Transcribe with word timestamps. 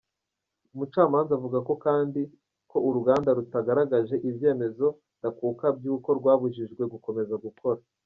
Umucamanza 0.73 1.31
avuga 1.37 1.57
kandi 1.85 2.21
ko 2.71 2.77
uruganda 2.87 3.29
rutagaragaje 3.37 4.15
ibyemezo 4.29 4.87
ndakuka 5.17 5.65
by'uko 5.77 6.09
rwabujijwe 6.19 6.83
gukomeza 6.95 7.35
gukora. 7.45 7.79